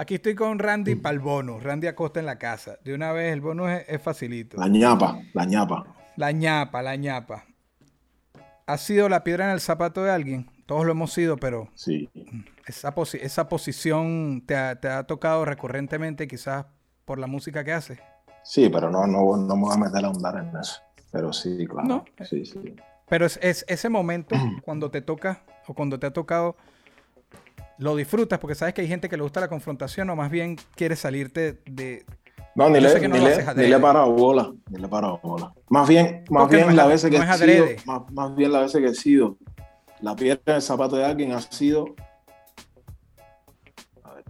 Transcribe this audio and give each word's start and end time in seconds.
Aquí 0.00 0.14
estoy 0.14 0.34
con 0.34 0.58
Randy 0.58 0.94
para 0.94 1.12
el 1.12 1.18
bono. 1.20 1.60
Randy 1.60 1.86
Acosta 1.86 2.20
en 2.20 2.24
la 2.24 2.38
casa. 2.38 2.78
De 2.82 2.94
una 2.94 3.12
vez, 3.12 3.34
el 3.34 3.42
bono 3.42 3.68
es, 3.68 4.00
facilito. 4.00 4.56
La 4.56 4.66
ñapa, 4.66 5.20
la 5.34 5.44
ñapa. 5.44 5.84
La 6.16 6.32
ñapa, 6.32 6.80
la 6.80 6.96
ñapa. 6.96 7.44
¿Ha 8.64 8.78
sido 8.78 9.10
la 9.10 9.22
piedra 9.24 9.44
en 9.44 9.50
el 9.50 9.60
zapato 9.60 10.02
de 10.02 10.10
alguien? 10.10 10.50
Todos 10.64 10.86
lo 10.86 10.92
hemos 10.92 11.12
sido, 11.12 11.36
pero 11.36 11.68
sí. 11.74 12.08
esa, 12.66 12.94
esa 13.20 13.48
posición 13.50 14.42
te 14.46 14.56
ha, 14.56 14.80
te 14.80 14.88
ha, 14.88 15.02
tocado 15.02 15.44
recurrentemente, 15.44 16.26
quizás 16.26 16.64
por 17.04 17.18
la 17.18 17.26
música 17.26 17.62
que 17.62 17.74
hace. 17.74 17.98
Sí, 18.42 18.70
pero 18.70 18.90
no, 18.90 19.06
no, 19.06 19.36
no 19.36 19.54
me 19.54 19.62
voy 19.64 19.74
a 19.74 19.76
meter 19.76 20.02
a 20.02 20.08
ahondar 20.08 20.38
en 20.38 20.58
eso. 20.58 20.80
Pero 21.12 21.30
sí, 21.30 21.66
claro. 21.66 22.06
Sí, 22.24 22.46
sí. 22.46 22.74
Pero 23.06 23.26
es, 23.26 23.38
es, 23.42 23.66
ese 23.68 23.90
momento 23.90 24.34
cuando 24.64 24.90
te 24.90 25.02
toca 25.02 25.42
o 25.66 25.74
cuando 25.74 26.00
te 26.00 26.06
ha 26.06 26.12
tocado, 26.14 26.56
lo 27.80 27.96
disfrutas 27.96 28.38
porque 28.38 28.54
sabes 28.54 28.74
que 28.74 28.82
hay 28.82 28.88
gente 28.88 29.08
que 29.08 29.16
le 29.16 29.22
gusta 29.22 29.40
la 29.40 29.48
confrontación 29.48 30.10
o 30.10 30.16
más 30.16 30.30
bien 30.30 30.56
quiere 30.76 30.96
salirte 30.96 31.62
de, 31.64 32.04
no, 32.54 32.68
ni, 32.68 32.78
le, 32.78 33.08
ni, 33.08 33.18
le, 33.18 33.54
ni 33.54 33.66
le 33.68 33.76
he 33.76 33.80
parado 33.80 34.12
bola, 34.12 34.52
ni 34.68 34.78
le 34.78 34.86
he 34.86 34.88
parado 34.88 35.18
bola. 35.22 35.54
Más 35.70 35.88
bien, 35.88 36.24
más 36.28 36.50
bien 36.50 36.76
la 36.76 36.86
veces 36.86 37.10
que 37.10 37.16
he 37.16 37.38
sido, 37.38 37.66
más, 37.86 38.12
más, 38.12 38.36
bien 38.36 38.52
la 38.52 38.60
veces 38.60 38.82
que 38.82 38.88
he 38.88 38.94
sido, 38.94 39.38
la 40.02 40.14
piedra 40.14 40.42
en 40.46 40.54
el 40.56 40.62
zapato 40.62 40.96
de 40.96 41.06
alguien 41.06 41.32
ha 41.32 41.40
sido. 41.40 41.94
A 44.02 44.14
ver, 44.14 44.24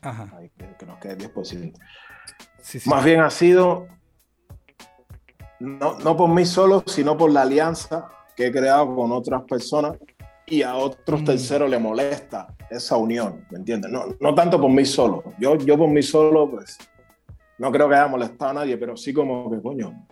Ajá. 0.00 0.40
que, 0.78 0.86
nos 0.86 0.98
quede 0.98 1.16
10%. 1.32 1.78
Sí, 2.60 2.80
sí. 2.80 2.90
Más 2.90 3.04
bien 3.04 3.20
ha 3.20 3.30
sido, 3.30 3.86
no, 5.60 5.96
no 6.00 6.16
por 6.16 6.28
mí 6.28 6.44
solo, 6.44 6.82
sino 6.86 7.16
por 7.16 7.30
la 7.30 7.42
alianza 7.42 8.08
que 8.34 8.46
he 8.48 8.52
creado 8.52 8.96
con 8.96 9.12
otras 9.12 9.42
personas 9.42 9.96
y 10.46 10.62
a 10.62 10.74
otros 10.76 11.22
mm. 11.22 11.24
terceros 11.24 11.70
le 11.70 11.78
molesta 11.78 12.54
esa 12.70 12.96
unión, 12.96 13.44
¿me 13.50 13.58
entiendes? 13.58 13.90
No, 13.90 14.04
no 14.20 14.34
tanto 14.34 14.60
por 14.60 14.70
mí 14.70 14.84
solo. 14.84 15.22
Yo, 15.38 15.56
yo 15.56 15.76
por 15.76 15.88
mí 15.88 16.02
solo, 16.02 16.50
pues, 16.50 16.78
no 17.58 17.70
creo 17.70 17.88
que 17.88 17.94
haya 17.94 18.08
molestado 18.08 18.50
a 18.50 18.54
nadie, 18.54 18.76
pero 18.76 18.96
sí 18.96 19.12
como 19.12 19.50
que, 19.50 19.60
coño, 19.60 20.06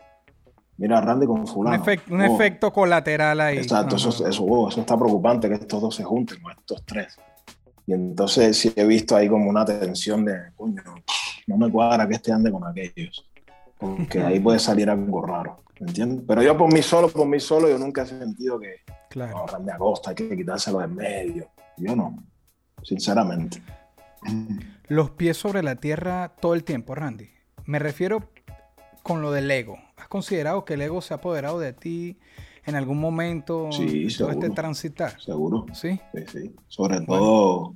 mira 0.76 1.00
Randy 1.00 1.26
con 1.26 1.46
fulano. 1.46 1.82
Un, 2.10 2.20
oh. 2.20 2.24
efecto 2.24 2.72
colateral 2.72 3.40
ahí. 3.40 3.58
Exacto, 3.58 3.96
eso, 3.96 4.10
eso, 4.26 4.44
oh, 4.44 4.68
eso, 4.68 4.80
está 4.80 4.96
preocupante 4.96 5.48
que 5.48 5.54
estos 5.54 5.80
dos 5.80 5.94
se 5.94 6.04
junten, 6.04 6.38
estos 6.58 6.84
tres. 6.84 7.18
Y 7.86 7.92
entonces 7.92 8.56
sí 8.56 8.72
he 8.76 8.84
visto 8.84 9.16
ahí 9.16 9.28
como 9.28 9.50
una 9.50 9.64
tensión 9.64 10.24
de, 10.24 10.52
coño, 10.54 10.82
no 11.46 11.56
me 11.56 11.70
cuadra 11.70 12.06
que 12.06 12.14
este 12.14 12.32
ande 12.32 12.52
con 12.52 12.64
aquellos. 12.64 13.29
Porque 13.80 14.20
ahí 14.22 14.38
puede 14.40 14.58
salir 14.58 14.90
algo 14.90 15.22
raro, 15.22 15.62
¿me 15.80 15.88
entiendes? 15.88 16.24
Pero 16.28 16.42
yo 16.42 16.56
por 16.56 16.72
mí 16.72 16.82
solo, 16.82 17.08
por 17.08 17.26
mí 17.26 17.40
solo, 17.40 17.68
yo 17.68 17.78
nunca 17.78 18.02
he 18.02 18.06
sentido 18.06 18.60
que, 18.60 18.76
claro. 19.08 19.46
no, 19.64 19.72
Acosta, 19.72 20.10
hay 20.10 20.16
que 20.16 20.36
quitárselo 20.36 20.82
en 20.82 20.94
medio. 20.94 21.48
Yo 21.78 21.96
no 21.96 22.14
sinceramente. 22.82 23.62
Los 24.88 25.10
pies 25.10 25.36
sobre 25.36 25.62
la 25.62 25.76
tierra 25.76 26.32
todo 26.40 26.54
el 26.54 26.64
tiempo, 26.64 26.94
Randy. 26.94 27.30
Me 27.64 27.78
refiero 27.78 28.30
con 29.02 29.22
lo 29.22 29.32
del 29.32 29.50
ego. 29.50 29.78
¿Has 29.96 30.08
considerado 30.08 30.64
que 30.64 30.74
el 30.74 30.82
ego 30.82 31.00
se 31.00 31.14
ha 31.14 31.18
apoderado 31.18 31.58
de 31.58 31.72
ti 31.72 32.18
en 32.64 32.76
algún 32.76 32.98
momento 32.98 33.70
sí, 33.72 34.08
todo 34.16 34.30
este 34.30 34.50
transitar? 34.50 35.20
Seguro. 35.20 35.66
Sí. 35.72 36.00
Sí, 36.14 36.24
sí. 36.26 36.56
Sobre 36.68 37.00
todo. 37.02 37.74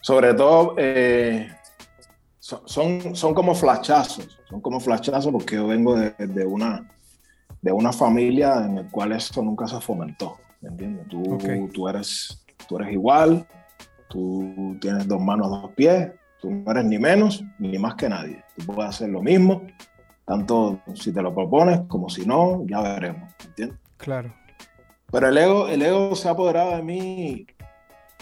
Sobre 0.00 0.34
todo. 0.34 0.74
Eh, 0.78 1.48
son, 2.42 3.14
son 3.14 3.34
como 3.34 3.54
flashazos. 3.54 4.40
Son 4.48 4.60
como 4.60 4.80
flashazos 4.80 5.32
porque 5.32 5.56
yo 5.56 5.66
vengo 5.66 5.96
de, 5.96 6.44
una, 6.44 6.90
de 7.60 7.72
una 7.72 7.92
familia 7.92 8.64
en 8.64 8.76
la 8.76 8.90
cual 8.90 9.12
esto 9.12 9.42
nunca 9.42 9.68
se 9.68 9.80
fomentó. 9.80 10.38
¿Me 10.60 10.68
entiendes? 10.68 11.08
Tú, 11.08 11.38
tú 11.72 11.88
eres 11.88 12.42
tú 12.66 12.78
eres 12.78 12.92
igual, 12.92 13.46
tú 14.08 14.76
tienes 14.80 15.06
dos 15.06 15.20
manos, 15.20 15.50
dos 15.50 15.70
pies, 15.72 16.10
tú 16.40 16.50
no 16.50 16.70
eres 16.70 16.84
ni 16.84 16.98
menos 16.98 17.44
ni 17.58 17.78
más 17.78 17.94
que 17.94 18.08
nadie. 18.08 18.42
Tú 18.56 18.66
puedes 18.66 18.90
hacer 18.90 19.08
lo 19.10 19.22
mismo, 19.22 19.62
tanto 20.24 20.80
si 20.94 21.12
te 21.12 21.22
lo 21.22 21.34
propones 21.34 21.80
como 21.88 22.08
si 22.08 22.26
no, 22.26 22.64
ya 22.66 22.80
veremos, 22.80 23.32
¿entiendes? 23.44 23.78
Claro. 23.96 24.34
Pero 25.10 25.28
el 25.28 25.36
ego, 25.36 25.68
el 25.68 25.82
ego 25.82 26.16
se 26.16 26.28
ha 26.28 26.32
apoderado 26.32 26.76
de 26.76 26.82
mí, 26.82 27.46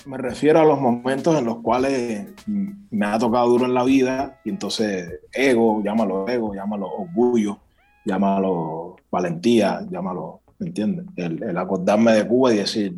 me 0.06 0.16
refiero 0.16 0.60
a 0.60 0.64
los 0.64 0.80
momentos 0.80 1.38
en 1.38 1.44
los 1.44 1.58
cuales 1.58 2.26
me 2.46 3.06
ha 3.06 3.18
tocado 3.18 3.48
duro 3.48 3.66
en 3.66 3.74
la 3.74 3.84
vida 3.84 4.40
y 4.44 4.50
entonces 4.50 5.20
ego, 5.32 5.82
llámalo 5.82 6.28
ego, 6.28 6.54
llámalo 6.54 6.88
orgullo, 6.88 7.58
llámalo 8.04 8.96
valentía, 9.10 9.80
llámalo, 9.90 10.40
¿me 10.58 10.68
entiendes? 10.68 11.06
El, 11.16 11.42
el 11.42 11.58
acordarme 11.58 12.12
de 12.12 12.26
Cuba 12.26 12.54
y 12.54 12.58
decir, 12.58 12.94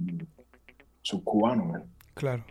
soy 1.02 1.20
cubano, 1.22 1.72
Claro. 2.14 2.44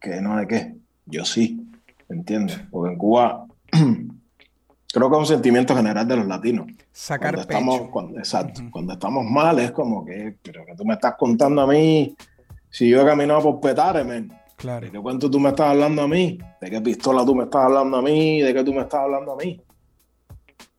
Que 0.00 0.20
no 0.20 0.36
de 0.36 0.46
qué. 0.46 0.74
Yo 1.06 1.24
sí, 1.24 1.66
¿entiendes? 2.08 2.60
Porque 2.70 2.92
en 2.92 2.98
Cuba 2.98 3.46
creo 4.92 5.10
que 5.10 5.16
es 5.16 5.20
un 5.20 5.26
sentimiento 5.26 5.74
general 5.74 6.06
de 6.06 6.16
los 6.16 6.26
latinos. 6.26 6.66
Sacar 6.92 7.34
cuando 7.34 7.40
estamos, 7.40 7.80
cuando, 7.90 8.18
Exacto. 8.18 8.60
Cuando 8.70 8.92
estamos 8.92 9.24
mal 9.24 9.58
es 9.58 9.72
como 9.72 10.04
que, 10.04 10.36
pero 10.42 10.66
que 10.66 10.74
tú 10.74 10.84
me 10.84 10.94
estás 10.94 11.14
contando 11.18 11.62
a 11.62 11.66
mí 11.66 12.14
si 12.72 12.88
yo 12.88 13.02
he 13.02 13.04
caminado 13.04 13.42
por 13.42 13.60
Petare, 13.60 14.02
men. 14.02 14.32
Claro. 14.56 14.86
¿De 14.86 14.90
qué 14.90 14.98
cuento 14.98 15.30
tú 15.30 15.38
me 15.38 15.50
estás 15.50 15.68
hablando 15.70 16.02
a 16.02 16.08
mí? 16.08 16.38
¿De 16.60 16.70
qué 16.70 16.80
pistola 16.80 17.24
tú 17.24 17.34
me 17.34 17.44
estás 17.44 17.66
hablando 17.66 17.98
a 17.98 18.02
mí? 18.02 18.40
¿De 18.40 18.52
qué 18.54 18.64
tú 18.64 18.72
me 18.72 18.80
estás 18.80 19.00
hablando 19.00 19.32
a 19.32 19.36
mí? 19.36 19.60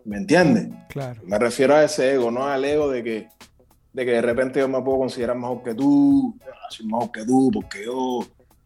¿Me 0.06 0.18
entiendes? 0.18 0.68
Claro. 0.90 1.22
Me 1.24 1.40
refiero 1.40 1.76
a 1.76 1.84
ese 1.84 2.14
ego, 2.14 2.32
no 2.32 2.46
al 2.46 2.66
ego 2.66 2.90
de 2.90 3.04
que 3.04 3.28
de 3.94 4.06
que 4.06 4.12
de 4.12 4.22
repente 4.22 4.60
yo 4.60 4.68
me 4.68 4.82
puedo 4.82 5.00
considerar 5.00 5.38
mejor 5.38 5.62
que 5.62 5.76
tú, 5.76 6.36
soy 6.70 6.88
mejor 6.88 7.12
que 7.12 7.26
tú, 7.26 7.52
porque 7.54 7.86
yo, 7.86 8.26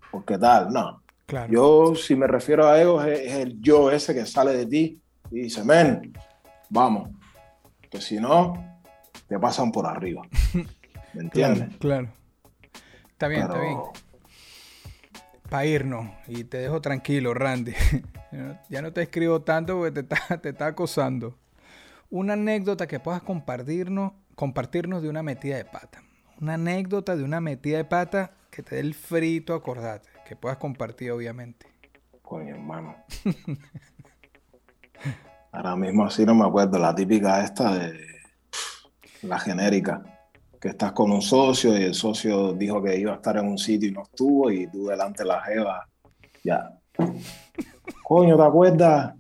porque 0.10 0.38
tal, 0.38 0.72
no. 0.72 1.04
Claro. 1.26 1.52
Yo, 1.52 1.96
si 1.96 2.16
me 2.16 2.28
refiero 2.28 2.66
a 2.66 2.82
ego, 2.82 3.04
es, 3.04 3.34
el 3.34 3.60
yo 3.60 3.92
ese 3.92 4.14
que 4.14 4.26
sale 4.26 4.56
de 4.56 4.66
ti 4.66 5.02
y 5.30 5.42
dice, 5.42 5.66
men, 5.66 6.14
vamos, 6.70 7.10
que 7.90 8.00
si 8.00 8.16
no, 8.18 8.80
te 9.28 9.38
pasan 9.38 9.70
por 9.70 9.86
arriba. 9.86 10.22
¿Me 11.14 11.24
entiendes? 11.24 11.76
Claro, 11.78 12.10
Está 13.18 13.30
bien, 13.30 13.42
está 13.42 13.60
bien. 13.60 13.80
Para 15.50 15.66
irnos, 15.66 16.08
y 16.28 16.44
te 16.44 16.60
dejo 16.60 16.82
tranquilo, 16.82 17.34
Randy. 17.34 17.74
ya 18.70 18.84
no 18.84 18.94
te 18.94 19.02
escribo 19.02 19.42
tanto 19.42 19.76
porque 19.76 20.04
te 20.04 20.10
está, 20.16 20.38
te 20.38 20.50
está 20.50 20.68
acosando. 20.68 21.36
Una 22.12 22.34
anécdota 22.34 22.86
que 22.86 23.00
puedas 23.00 23.24
compartirnos 23.24 24.12
compartirnos 24.36 25.02
de 25.02 25.10
una 25.10 25.24
metida 25.24 25.58
de 25.58 25.66
pata. 25.66 26.04
Una 26.40 26.54
anécdota 26.54 27.16
de 27.16 27.24
una 27.24 27.42
metida 27.42 27.78
de 27.78 27.86
pata 27.86 28.34
que 28.52 28.62
te 28.62 28.76
dé 28.76 28.82
el 28.82 28.94
frito, 28.94 29.56
acordate. 29.56 30.08
Que 30.28 30.36
puedas 30.36 30.60
compartir, 30.60 31.10
obviamente. 31.10 31.66
Coño, 32.22 32.54
hermano. 32.54 32.98
Ahora 35.52 35.76
mismo 35.76 36.06
así 36.06 36.24
no 36.24 36.36
me 36.36 36.46
acuerdo. 36.46 36.78
La 36.78 36.94
típica 36.94 37.44
esta 37.44 37.74
de 37.74 38.00
la 39.24 39.40
genérica. 39.40 40.17
Que 40.60 40.70
estás 40.70 40.92
con 40.92 41.12
un 41.12 41.22
socio 41.22 41.78
y 41.78 41.84
el 41.84 41.94
socio 41.94 42.54
dijo 42.54 42.82
que 42.82 42.98
iba 42.98 43.14
a 43.14 43.16
estar 43.16 43.38
en 43.38 43.48
un 43.48 43.58
sitio 43.58 43.90
y 43.90 43.92
no 43.92 44.04
estuvo 44.04 44.52
y 44.52 44.68
tú 44.68 44.88
delante 44.88 45.24
de 45.24 45.30
la 45.30 45.42
jeva. 45.42 45.88
Ya. 46.44 46.78
Coño, 48.04 48.36
¿te 48.36 48.44
acuerdas? 48.44 49.14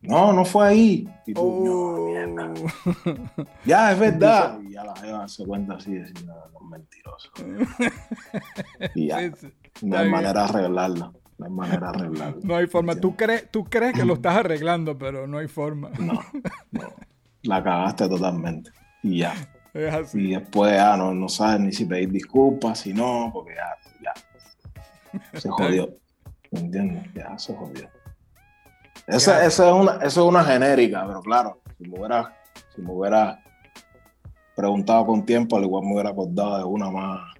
No, 0.00 0.32
no 0.32 0.44
fue 0.44 0.68
ahí. 0.68 1.08
Y 1.26 1.34
tú, 1.34 1.64
no, 1.64 2.06
mierda. 2.06 2.54
Oh. 2.54 3.44
Ya, 3.64 3.92
es 3.92 3.98
verdad. 3.98 4.58
Y 4.62 4.72
ya 4.72 4.84
la 4.84 4.94
jeva 4.96 5.26
se 5.26 5.44
cuenta 5.44 5.74
así, 5.74 5.92
decir, 5.92 6.24
no, 6.24 6.34
no, 6.52 6.60
mentiroso. 6.68 7.30
Y 8.94 9.08
ya. 9.08 9.30
No 9.82 9.98
hay 9.98 10.08
manera 10.08 10.44
de 10.44 10.48
arreglarlo. 10.48 11.12
No 11.38 11.46
hay 11.46 11.52
manera 11.52 11.90
de 11.92 11.98
arreglarlo. 11.98 12.40
No 12.42 12.56
hay 12.56 12.66
forma. 12.68 12.94
Tú 12.94 13.16
crees, 13.16 13.50
tú 13.50 13.64
crees 13.64 13.94
que 13.94 14.04
lo 14.04 14.14
estás 14.18 14.36
arreglando, 14.36 14.96
pero 14.96 15.26
no 15.26 15.38
hay 15.38 15.48
forma. 15.48 15.90
No, 15.98 16.20
no. 16.70 16.94
La 17.42 17.62
cagaste 17.62 18.08
totalmente. 18.08 18.70
Y 19.02 19.18
ya. 19.18 19.34
Es 19.74 19.94
así. 19.94 20.28
Y 20.28 20.34
después 20.34 20.72
ya 20.72 20.96
no, 20.96 21.14
no 21.14 21.28
sabes 21.28 21.60
ni 21.60 21.72
si 21.72 21.84
pedir 21.84 22.10
disculpas, 22.10 22.80
si 22.80 22.92
no, 22.92 23.30
porque 23.32 23.54
ya, 23.54 24.12
ya. 25.12 25.30
Se 25.40 25.48
jodió. 25.48 25.88
¿Me 26.50 26.60
entiendes? 26.60 27.12
Ya 27.14 27.38
se 27.38 27.54
jodió. 27.54 27.88
Esa, 29.06 29.44
es 29.44 29.58
una, 29.58 29.92
eso 29.96 30.22
es 30.22 30.28
una 30.28 30.44
genérica, 30.44 31.06
pero 31.06 31.22
claro, 31.22 31.60
si 31.76 31.88
me 31.88 31.98
hubiera, 31.98 32.36
si 32.74 32.82
me 32.82 32.92
hubiera 32.92 33.42
preguntado 34.54 35.06
con 35.06 35.24
tiempo, 35.24 35.56
al 35.56 35.64
igual 35.64 35.84
me 35.84 35.94
hubiera 35.94 36.10
acordado 36.10 36.58
de 36.58 36.64
una 36.64 36.90
más, 36.90 37.34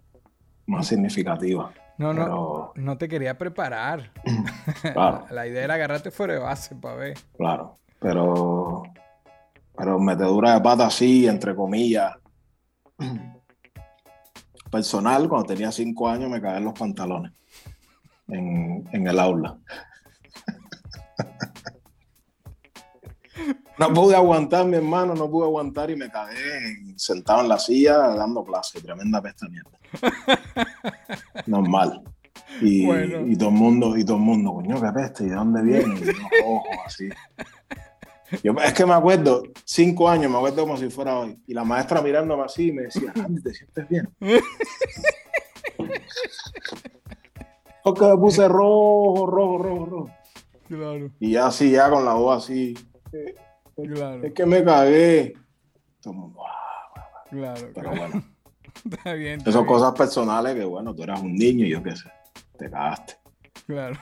más 0.67 0.87
significativa. 0.87 1.73
No, 1.99 2.13
no, 2.15 2.73
no 2.77 2.97
te 2.97 3.09
quería 3.09 3.37
preparar. 3.37 4.13
Claro. 4.93 5.25
La 5.31 5.47
idea 5.47 5.65
era 5.65 5.75
agarrarte 5.75 6.11
fuera 6.11 6.35
de 6.35 6.41
base 6.41 6.77
para 6.77 6.95
ver. 6.95 7.19
Claro, 7.37 7.79
pero, 7.99 8.85
pero 9.79 9.99
metedura 9.99 10.55
de 10.55 10.61
pata 10.61 10.87
así, 10.87 11.27
entre 11.27 11.55
comillas. 11.55 12.17
Personal, 14.71 15.29
cuando 15.29 15.47
tenía 15.47 15.71
cinco 15.73 16.09
años 16.09 16.29
me 16.29 16.43
caí 16.43 16.59
en 16.59 16.65
los 16.65 16.79
pantalones 16.79 17.33
en, 18.27 18.87
en 18.93 19.07
el 19.07 19.19
aula. 19.19 19.57
No 23.79 23.95
pude 23.95 24.17
aguantar, 24.17 24.67
mi 24.67 24.77
hermano, 24.77 25.15
no 25.15 25.31
pude 25.31 25.45
aguantar 25.45 25.89
y 25.91 25.97
me 25.97 26.11
cagué 26.11 26.37
sentado 26.97 27.43
en 27.43 27.49
la 27.49 27.61
silla 27.61 27.97
dando 28.09 28.45
clase. 28.45 28.81
Tremenda 28.81 29.23
pesta 29.23 29.47
mierda. 29.49 29.71
normal. 31.47 32.03
Y, 32.61 32.91
y, 32.91 33.37
todo 33.37 33.51
el 33.51 33.55
mundo, 33.55 33.97
y 33.97 34.05
todo 34.05 34.17
el 34.17 34.23
mundo, 34.25 34.55
coño, 34.55 34.81
qué 34.81 34.93
peste, 34.93 35.25
¿y 35.25 35.29
de 35.29 35.35
dónde 35.37 35.63
viene? 35.63 35.95
Y 35.95 36.07
yo, 36.07 36.63
así. 36.85 37.09
Yo, 38.43 38.53
es 38.63 38.73
que 38.75 38.85
me 38.85 38.95
acuerdo, 38.95 39.43
cinco 39.65 40.09
años, 40.09 40.31
me 40.31 40.37
acuerdo 40.37 40.63
como 40.63 40.77
si 40.77 40.91
fuera 40.91 41.19
hoy. 41.19 41.39
Y 41.47 41.55
la 41.55 41.65
maestra 41.65 42.03
mirándome 42.03 42.45
así 42.45 42.73
me 42.73 42.83
decía, 42.83 43.13
Andy, 43.15 43.43
¿te 43.43 43.55
sientes 43.55 43.89
bien? 43.89 44.09
Porque 47.85 48.05
me 48.05 48.17
puse 48.17 48.47
rojo, 48.49 49.27
rojo, 49.27 49.59
rojo, 49.59 49.87
rojo. 49.87 50.11
Claro. 50.69 51.11
Y 51.19 51.33
ya 51.33 51.47
así, 51.47 51.71
ya 51.71 51.89
con 51.89 52.05
la 52.05 52.13
voz 52.15 52.45
así. 52.45 52.75
claro. 53.75 54.23
Es 54.23 54.33
que 54.35 54.45
me 54.45 54.63
cagué. 54.63 55.35
Claro. 57.31 57.71
Pero 57.75 57.91
bueno. 57.91 58.25
Está 58.91 59.13
bien. 59.15 59.41
Esas 59.41 59.55
son 59.55 59.67
cosas 59.67 59.93
personales 59.95 60.55
que, 60.55 60.65
bueno, 60.65 60.95
tú 60.95 61.03
eras 61.03 61.21
un 61.21 61.35
niño 61.35 61.65
y 61.65 61.71
yo 61.71 61.83
qué 61.83 61.97
sé, 61.97 62.11
te 62.59 62.71
cagaste. 62.71 63.15
Claro. 63.69 63.99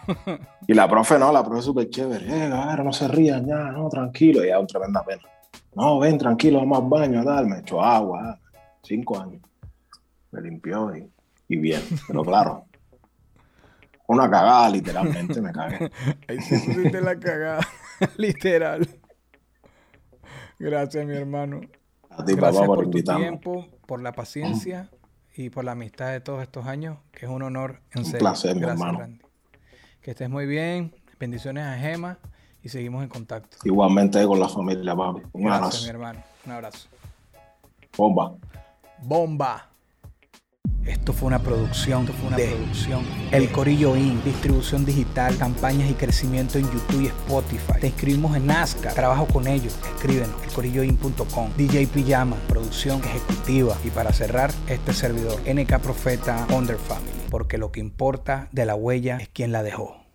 Y 0.69 0.75
la 0.75 0.89
profe 0.89 1.19
no, 1.19 1.33
la 1.33 1.43
profe 1.45 1.59
es 1.59 1.65
súper 1.65 1.91
chévere. 1.91 2.45
Eh, 2.45 2.49
no 2.49 2.93
se 2.93 3.09
rían 3.09 3.45
ya, 3.45 3.73
no, 3.73 3.89
tranquilo. 3.89 4.45
Y 4.45 4.49
ya 4.49 4.61
un 4.61 4.67
tremenda 4.69 5.05
pena. 5.05 5.23
No, 5.75 5.99
ven, 5.99 6.17
tranquilo, 6.17 6.61
vamos 6.61 6.85
al 6.85 6.89
baño, 6.89 7.25
tal. 7.25 7.49
Me 7.49 7.59
echó 7.59 7.83
agua, 7.83 8.39
cinco 8.85 9.21
años. 9.21 9.43
Me 10.31 10.41
limpió 10.41 10.95
y, 10.97 11.11
y 11.49 11.57
bien. 11.57 11.83
Pero 12.07 12.23
claro, 12.23 12.67
una 14.07 14.31
cagada, 14.31 14.71
literalmente, 14.71 15.43
me 15.43 15.51
cagué. 15.51 15.91
Ahí 16.29 16.41
se 16.43 16.61
pusiste 16.61 17.01
la 17.01 17.19
cagada, 17.19 17.67
literal. 18.19 18.89
Gracias, 20.61 21.05
mi 21.05 21.17
hermano. 21.17 21.61
A 22.09 22.25
ti, 22.25 22.37
Gracias 22.37 22.55
papá, 22.55 22.67
por, 22.67 22.85
por 22.85 22.91
tu 22.91 23.03
tiempo, 23.03 23.67
por 23.85 24.01
la 24.01 24.13
paciencia 24.13 24.91
y 25.35 25.51
por 25.51 25.65
la 25.65 25.73
amistad 25.73 26.13
de 26.13 26.21
todos 26.21 26.41
estos 26.41 26.67
años, 26.67 26.99
que 27.11 27.27
es 27.27 27.33
un 27.33 27.43
honor 27.43 27.81
en 27.91 28.05
Un 28.05 28.13
placer, 28.13 28.55
mi 28.55 28.63
hermano. 28.63 29.26
Que 30.07 30.13
estés 30.13 30.31
muy 30.31 30.47
bien. 30.47 30.95
Bendiciones 31.19 31.65
a 31.65 31.77
Gema 31.79 32.17
y 32.63 32.69
seguimos 32.69 33.03
en 33.03 33.09
contacto. 33.09 33.57
Igualmente 33.65 34.25
con 34.25 34.39
la 34.39 34.49
familia, 34.49 34.95
papi. 34.95 35.23
Un 35.33 35.43
Gracias, 35.43 35.65
abrazo. 35.65 35.83
mi 35.83 35.89
hermano. 35.89 36.23
Un 36.47 36.53
abrazo. 36.53 36.89
Bomba. 37.97 38.37
Bomba. 39.03 39.69
Esto 40.85 41.13
fue 41.13 41.27
una 41.27 41.41
producción, 41.41 42.07
fue 42.07 42.29
una 42.29 42.37
producción. 42.37 43.03
El 43.33 43.51
Corillo 43.51 43.97
In, 43.97 44.23
distribución 44.23 44.85
digital, 44.85 45.37
campañas 45.39 45.91
y 45.91 45.95
crecimiento 45.95 46.57
en 46.59 46.71
YouTube 46.71 47.01
y 47.01 47.07
Spotify. 47.07 47.81
Te 47.81 47.89
inscribimos 47.89 48.37
en 48.37 48.47
Nazca, 48.47 48.95
trabajo 48.95 49.27
con 49.27 49.49
ellos. 49.49 49.77
Escriben 49.97 50.31
elcorilloin.com. 50.45 51.51
DJ 51.57 51.89
Pijama, 51.89 52.37
producción 52.47 53.01
ejecutiva. 53.03 53.77
Y 53.83 53.91
para 53.91 54.13
cerrar, 54.13 54.53
este 54.69 54.93
servidor, 54.93 55.41
NK 55.53 55.81
Profeta 55.81 56.47
Wonder 56.49 56.77
Family. 56.77 57.16
Porque 57.31 57.59
lo 57.59 57.73
que 57.73 57.81
importa 57.81 58.49
de 58.53 58.67
la 58.67 58.75
huella 58.75 59.19
es 59.19 59.29
quien 59.29 59.53
la 59.53 59.63
dejó. 59.63 60.06